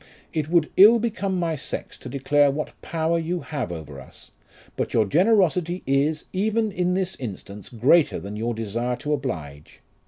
It 0.33 0.49
would 0.49 0.71
ill 0.77 0.97
become 0.97 1.37
my 1.37 1.55
sex 1.55 1.95
to 1.97 2.09
declare 2.09 2.49
what 2.49 2.73
power 2.81 3.19
you 3.19 3.41
have 3.41 3.71
over 3.71 4.01
us; 4.01 4.31
but 4.75 4.95
your 4.95 5.05
generosity 5.05 5.83
is, 5.85 6.25
even 6.33 6.71
in 6.71 6.95
this 6.95 7.15
instance, 7.19 7.69
greater 7.69 8.19
than 8.19 8.35
your 8.35 8.55
desire 8.55 8.95
to 8.95 9.13
oblige. 9.13 9.79